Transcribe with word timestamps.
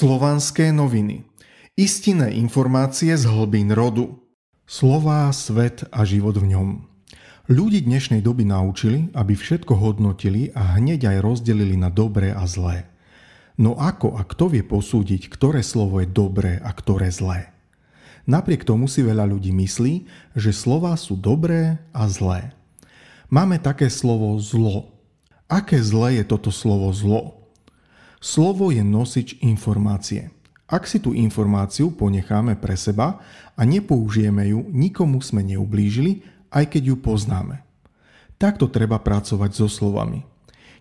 Slovanské 0.00 0.72
noviny. 0.72 1.28
Istinné 1.76 2.32
informácie 2.32 3.12
z 3.12 3.28
hlbín 3.28 3.68
rodu. 3.68 4.16
Slová, 4.64 5.28
svet 5.28 5.84
a 5.92 6.08
život 6.08 6.40
v 6.40 6.56
ňom. 6.56 6.68
Ľudí 7.52 7.84
dnešnej 7.84 8.24
doby 8.24 8.48
naučili, 8.48 9.12
aby 9.12 9.36
všetko 9.36 9.76
hodnotili 9.76 10.56
a 10.56 10.80
hneď 10.80 11.04
aj 11.04 11.16
rozdelili 11.20 11.76
na 11.76 11.92
dobré 11.92 12.32
a 12.32 12.48
zlé. 12.48 12.88
No 13.60 13.76
ako 13.76 14.16
a 14.16 14.24
kto 14.24 14.48
vie 14.48 14.64
posúdiť, 14.64 15.28
ktoré 15.28 15.60
slovo 15.60 16.00
je 16.00 16.08
dobré 16.08 16.56
a 16.64 16.72
ktoré 16.72 17.12
zlé? 17.12 17.52
Napriek 18.24 18.64
tomu 18.64 18.88
si 18.88 19.04
veľa 19.04 19.28
ľudí 19.28 19.52
myslí, 19.52 20.08
že 20.32 20.56
slova 20.56 20.96
sú 20.96 21.12
dobré 21.12 21.76
a 21.92 22.08
zlé. 22.08 22.56
Máme 23.28 23.60
také 23.60 23.92
slovo 23.92 24.32
zlo. 24.40 24.96
Aké 25.44 25.76
zlé 25.84 26.24
je 26.24 26.24
toto 26.24 26.48
slovo 26.48 26.88
zlo? 26.88 27.39
Slovo 28.20 28.68
je 28.68 28.84
nosič 28.84 29.40
informácie. 29.40 30.28
Ak 30.68 30.84
si 30.84 31.00
tú 31.00 31.16
informáciu 31.16 31.88
ponecháme 31.88 32.52
pre 32.60 32.76
seba 32.76 33.16
a 33.56 33.64
nepoužijeme 33.64 34.52
ju, 34.52 34.68
nikomu 34.68 35.24
sme 35.24 35.40
neublížili, 35.40 36.20
aj 36.52 36.68
keď 36.68 36.82
ju 36.92 36.96
poznáme. 37.00 37.64
Takto 38.36 38.68
treba 38.68 39.00
pracovať 39.00 39.56
so 39.56 39.72
slovami. 39.72 40.28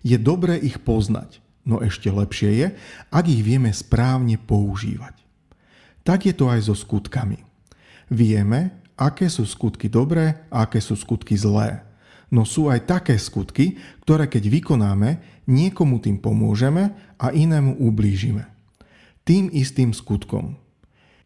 Je 0.03 0.20
dobré 0.20 0.59
ich 0.59 0.83
poznať, 0.83 1.39
no 1.63 1.80
ešte 1.80 2.11
lepšie 2.11 2.52
je, 2.59 2.67
ak 3.07 3.25
ich 3.31 3.39
vieme 3.39 3.71
správne 3.71 4.35
používať. 4.35 5.16
Tak 6.03 6.27
je 6.27 6.35
to 6.35 6.52
aj 6.52 6.67
so 6.67 6.75
skutkami. 6.75 7.39
Vieme, 8.11 8.83
aké 8.99 9.31
sú 9.31 9.47
skutky 9.47 9.88
dobré 9.88 10.44
a 10.52 10.67
aké 10.67 10.83
sú 10.83 10.99
skutky 10.99 11.39
zlé. 11.39 11.88
No 12.29 12.45
sú 12.45 12.69
aj 12.69 12.85
také 12.85 13.17
skutky, 13.17 13.81
ktoré 14.05 14.29
keď 14.29 14.49
vykonáme, 14.49 15.09
niekomu 15.49 15.97
tým 15.97 16.21
pomôžeme 16.21 16.94
a 17.17 17.33
inému 17.33 17.81
ublížime. 17.81 18.45
Tým 19.25 19.49
istým 19.49 19.94
skutkom. 19.94 20.58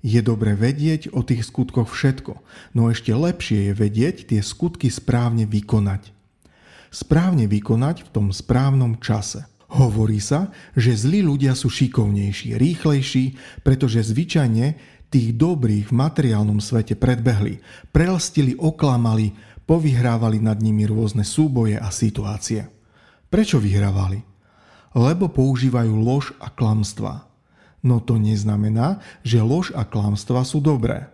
Je 0.03 0.19
dobre 0.19 0.55
vedieť 0.55 1.15
o 1.15 1.23
tých 1.23 1.47
skutkoch 1.47 1.87
všetko, 1.87 2.35
no 2.75 2.91
ešte 2.91 3.15
lepšie 3.15 3.71
je 3.71 3.73
vedieť 3.75 4.15
tie 4.27 4.43
skutky 4.43 4.91
správne 4.91 5.47
vykonať. 5.47 6.11
Správne 6.91 7.47
vykonať 7.47 8.03
v 8.03 8.09
tom 8.11 8.27
správnom 8.35 8.99
čase. 8.99 9.47
Hovorí 9.71 10.19
sa, 10.19 10.51
že 10.77 10.93
zlí 10.93 11.23
ľudia 11.25 11.55
sú 11.55 11.71
šikovnejší, 11.71 12.59
rýchlejší, 12.59 13.39
pretože 13.65 14.05
zvyčajne 14.05 14.77
tých 15.09 15.33
dobrých 15.33 15.89
v 15.89 15.97
materiálnom 15.97 16.57
svete 16.57 16.97
predbehli, 16.97 17.61
prelstili, 17.93 18.57
oklamali, 18.57 19.33
povyhrávali 19.73 20.37
nad 20.37 20.61
nimi 20.61 20.85
rôzne 20.85 21.25
súboje 21.25 21.81
a 21.81 21.89
situácie. 21.89 22.69
Prečo 23.33 23.57
vyhrávali? 23.57 24.21
Lebo 24.93 25.33
používajú 25.33 25.97
lož 25.97 26.37
a 26.37 26.53
klamstva. 26.53 27.25
No 27.81 27.97
to 27.97 28.21
neznamená, 28.21 29.01
že 29.25 29.41
lož 29.41 29.73
a 29.73 29.81
klamstva 29.81 30.45
sú 30.45 30.61
dobré. 30.61 31.09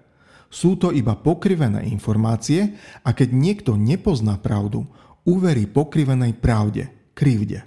Sú 0.51 0.75
to 0.75 0.91
iba 0.91 1.15
pokrivené 1.15 1.87
informácie 1.87 2.75
a 3.07 3.15
keď 3.15 3.31
niekto 3.31 3.71
nepozná 3.79 4.35
pravdu, 4.35 4.83
uverí 5.23 5.63
pokrivenej 5.63 6.35
pravde, 6.35 6.91
krivde. 7.15 7.63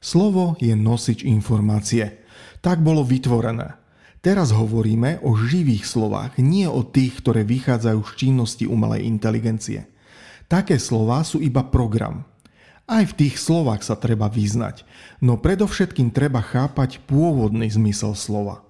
Slovo 0.00 0.56
je 0.56 0.72
nosič 0.72 1.20
informácie. 1.20 2.24
Tak 2.64 2.80
bolo 2.80 3.04
vytvorené. 3.04 3.81
Teraz 4.22 4.54
hovoríme 4.54 5.18
o 5.26 5.34
živých 5.34 5.82
slovách, 5.82 6.38
nie 6.38 6.70
o 6.70 6.86
tých, 6.86 7.18
ktoré 7.18 7.42
vychádzajú 7.42 8.00
z 8.06 8.12
činnosti 8.14 8.64
umelej 8.70 9.02
inteligencie. 9.02 9.90
Také 10.46 10.78
slová 10.78 11.26
sú 11.26 11.42
iba 11.42 11.66
program. 11.66 12.22
Aj 12.86 13.02
v 13.02 13.16
tých 13.18 13.34
slovách 13.42 13.82
sa 13.82 13.98
treba 13.98 14.30
vyznať, 14.30 14.86
no 15.18 15.42
predovšetkým 15.42 16.14
treba 16.14 16.38
chápať 16.38 17.02
pôvodný 17.02 17.66
zmysel 17.66 18.14
slova. 18.14 18.62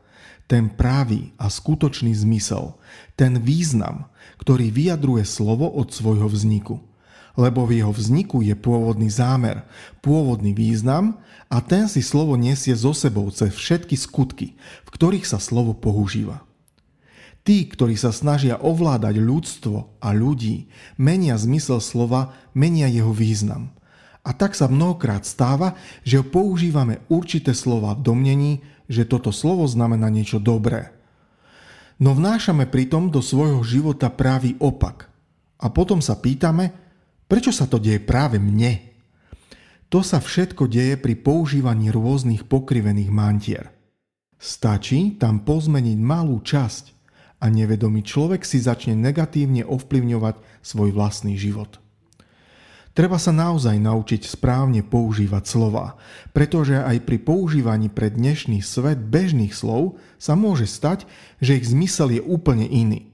Ten 0.48 0.72
pravý 0.72 1.36
a 1.36 1.52
skutočný 1.52 2.16
zmysel, 2.16 2.72
ten 3.12 3.36
význam, 3.36 4.08
ktorý 4.40 4.72
vyjadruje 4.72 5.28
slovo 5.28 5.68
od 5.68 5.92
svojho 5.92 6.32
vzniku– 6.32 6.80
lebo 7.38 7.64
v 7.64 7.80
jeho 7.80 7.92
vzniku 7.92 8.44
je 8.44 8.52
pôvodný 8.52 9.08
zámer, 9.08 9.64
pôvodný 10.04 10.52
význam 10.52 11.20
a 11.48 11.60
ten 11.64 11.88
si 11.88 12.04
slovo 12.04 12.36
nesie 12.36 12.76
zo 12.76 12.92
sebou 12.92 13.28
cez 13.32 13.52
všetky 13.52 13.96
skutky, 13.96 14.56
v 14.58 14.88
ktorých 14.88 15.24
sa 15.28 15.40
slovo 15.40 15.72
používa. 15.72 16.44
Tí, 17.42 17.66
ktorí 17.66 17.98
sa 17.98 18.14
snažia 18.14 18.54
ovládať 18.54 19.18
ľudstvo 19.18 19.98
a 19.98 20.08
ľudí, 20.14 20.70
menia 20.94 21.34
zmysel 21.34 21.82
slova, 21.82 22.38
menia 22.54 22.86
jeho 22.86 23.10
význam. 23.10 23.74
A 24.22 24.30
tak 24.30 24.54
sa 24.54 24.70
mnohokrát 24.70 25.26
stáva, 25.26 25.74
že 26.06 26.22
používame 26.22 27.02
určité 27.10 27.50
slova 27.50 27.98
v 27.98 28.04
domnení, 28.06 28.52
že 28.86 29.02
toto 29.02 29.34
slovo 29.34 29.66
znamená 29.66 30.06
niečo 30.06 30.38
dobré. 30.38 30.94
No 31.98 32.14
vnášame 32.14 32.70
pritom 32.70 33.10
do 33.10 33.18
svojho 33.18 33.62
života 33.66 34.06
pravý 34.10 34.54
opak. 34.62 35.10
A 35.58 35.70
potom 35.70 35.98
sa 35.98 36.14
pýtame, 36.18 36.81
Prečo 37.32 37.48
sa 37.48 37.64
to 37.64 37.80
deje 37.80 37.96
práve 37.96 38.36
mne? 38.36 38.92
To 39.88 40.04
sa 40.04 40.20
všetko 40.20 40.68
deje 40.68 41.00
pri 41.00 41.16
používaní 41.16 41.88
rôznych 41.88 42.44
pokrivených 42.44 43.08
mantier. 43.08 43.72
Stačí 44.36 45.16
tam 45.16 45.40
pozmeniť 45.40 45.96
malú 45.96 46.44
časť 46.44 46.92
a 47.40 47.48
nevedomý 47.48 48.04
človek 48.04 48.44
si 48.44 48.60
začne 48.60 48.92
negatívne 49.00 49.64
ovplyvňovať 49.64 50.60
svoj 50.60 50.92
vlastný 50.92 51.40
život. 51.40 51.80
Treba 52.92 53.16
sa 53.16 53.32
naozaj 53.32 53.80
naučiť 53.80 54.28
správne 54.28 54.84
používať 54.84 55.48
slova, 55.48 55.96
pretože 56.36 56.76
aj 56.84 57.00
pri 57.00 57.16
používaní 57.16 57.88
pre 57.88 58.12
dnešný 58.12 58.60
svet 58.60 59.00
bežných 59.08 59.56
slov 59.56 59.96
sa 60.20 60.36
môže 60.36 60.68
stať, 60.68 61.08
že 61.40 61.56
ich 61.56 61.64
zmysel 61.64 62.12
je 62.12 62.20
úplne 62.20 62.68
iný 62.68 63.11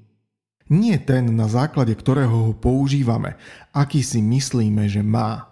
nie 0.69 0.97
ten, 1.01 1.33
na 1.33 1.49
základe 1.49 1.93
ktorého 1.97 2.53
ho 2.53 2.53
používame, 2.57 3.37
aký 3.73 4.05
si 4.05 4.21
myslíme, 4.21 4.89
že 4.89 5.01
má. 5.01 5.49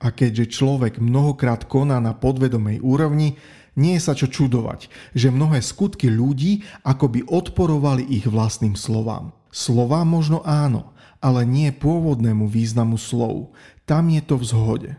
A 0.00 0.08
keďže 0.14 0.56
človek 0.56 0.96
mnohokrát 0.96 1.68
koná 1.68 2.00
na 2.00 2.16
podvedomej 2.16 2.80
úrovni, 2.80 3.36
nie 3.78 3.94
je 3.98 4.02
sa 4.02 4.16
čo 4.16 4.26
čudovať, 4.26 4.90
že 5.14 5.30
mnohé 5.30 5.62
skutky 5.62 6.10
ľudí 6.10 6.66
akoby 6.82 7.26
odporovali 7.28 8.02
ich 8.08 8.26
vlastným 8.26 8.74
slovám. 8.74 9.36
Slová 9.50 10.02
možno 10.06 10.42
áno, 10.46 10.94
ale 11.20 11.44
nie 11.44 11.70
pôvodnému 11.70 12.48
významu 12.48 12.96
slov. 12.96 13.52
Tam 13.84 14.08
je 14.08 14.22
to 14.24 14.40
v 14.40 14.44
zhode. 14.46 14.90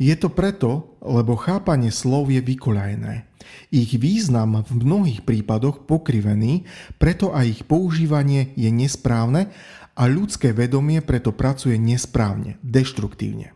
Je 0.00 0.16
to 0.16 0.32
preto, 0.32 0.96
lebo 1.04 1.36
chápanie 1.36 1.92
slov 1.92 2.32
je 2.32 2.40
vykoľajné. 2.40 3.28
Ich 3.68 3.92
význam 4.00 4.64
v 4.64 4.80
mnohých 4.80 5.28
prípadoch 5.28 5.84
pokrivený, 5.84 6.64
preto 6.96 7.36
aj 7.36 7.44
ich 7.44 7.62
používanie 7.68 8.56
je 8.56 8.72
nesprávne 8.72 9.52
a 9.92 10.08
ľudské 10.08 10.56
vedomie 10.56 11.04
preto 11.04 11.36
pracuje 11.36 11.76
nesprávne, 11.76 12.56
deštruktívne. 12.64 13.52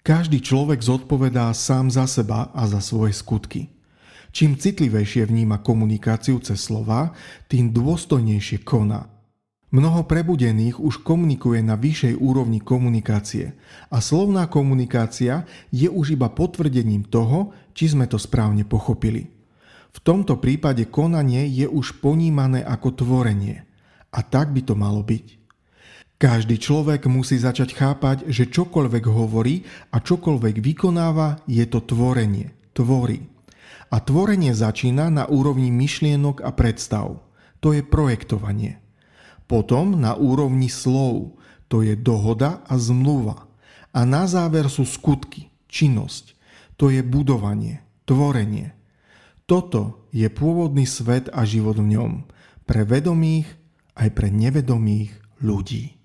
Každý 0.00 0.40
človek 0.40 0.80
zodpovedá 0.80 1.52
sám 1.52 1.92
za 1.92 2.08
seba 2.08 2.48
a 2.56 2.64
za 2.64 2.80
svoje 2.80 3.12
skutky. 3.12 3.68
Čím 4.32 4.56
citlivejšie 4.56 5.28
vníma 5.28 5.60
komunikáciu 5.60 6.40
cez 6.40 6.64
slova, 6.64 7.12
tým 7.52 7.76
dôstojnejšie 7.76 8.64
koná. 8.64 9.11
Mnoho 9.72 10.04
prebudených 10.04 10.76
už 10.76 11.00
komunikuje 11.00 11.64
na 11.64 11.80
vyššej 11.80 12.20
úrovni 12.20 12.60
komunikácie 12.60 13.56
a 13.88 14.04
slovná 14.04 14.44
komunikácia 14.44 15.48
je 15.72 15.88
už 15.88 16.20
iba 16.20 16.28
potvrdením 16.28 17.08
toho, 17.08 17.56
či 17.72 17.88
sme 17.88 18.04
to 18.04 18.20
správne 18.20 18.68
pochopili. 18.68 19.32
V 19.96 19.98
tomto 20.04 20.36
prípade 20.36 20.84
konanie 20.92 21.48
je 21.48 21.64
už 21.64 22.04
ponímané 22.04 22.60
ako 22.60 23.00
tvorenie. 23.00 23.64
A 24.12 24.20
tak 24.20 24.52
by 24.52 24.60
to 24.60 24.76
malo 24.76 25.00
byť. 25.00 25.40
Každý 26.20 26.60
človek 26.60 27.08
musí 27.08 27.40
začať 27.40 27.72
chápať, 27.72 28.28
že 28.28 28.52
čokoľvek 28.52 29.04
hovorí 29.08 29.64
a 29.88 30.04
čokoľvek 30.04 30.60
vykonáva, 30.60 31.48
je 31.48 31.64
to 31.64 31.80
tvorenie. 31.80 32.52
Tvorí. 32.76 33.24
A 33.88 33.96
tvorenie 34.04 34.52
začína 34.52 35.08
na 35.08 35.24
úrovni 35.24 35.72
myšlienok 35.72 36.44
a 36.44 36.52
predstav. 36.52 37.24
To 37.64 37.72
je 37.72 37.80
projektovanie. 37.80 38.81
Potom 39.52 40.00
na 40.00 40.16
úrovni 40.16 40.72
slov, 40.72 41.36
to 41.68 41.84
je 41.84 41.92
dohoda 41.92 42.64
a 42.64 42.80
zmluva. 42.80 43.52
A 43.92 44.08
na 44.08 44.24
záver 44.24 44.72
sú 44.72 44.88
skutky, 44.88 45.52
činnosť, 45.68 46.32
to 46.80 46.88
je 46.88 47.04
budovanie, 47.04 47.84
tvorenie. 48.08 48.72
Toto 49.44 50.08
je 50.08 50.24
pôvodný 50.32 50.88
svet 50.88 51.28
a 51.36 51.44
život 51.44 51.76
v 51.76 52.00
ňom, 52.00 52.12
pre 52.64 52.88
vedomých 52.88 53.44
aj 53.92 54.08
pre 54.16 54.32
nevedomých 54.32 55.12
ľudí. 55.44 56.00